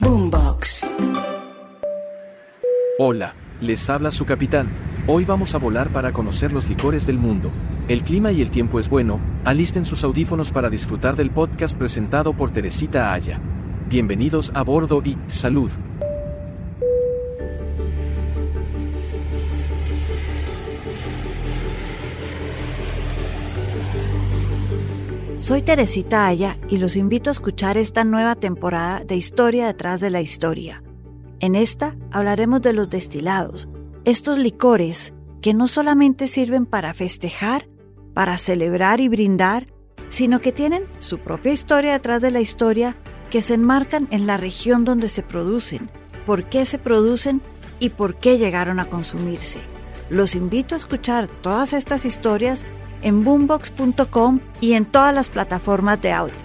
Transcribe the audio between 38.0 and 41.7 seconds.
para celebrar y brindar, sino que tienen su propia